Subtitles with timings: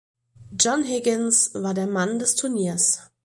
[0.57, 3.11] John Higgins war der Mann des Turniers.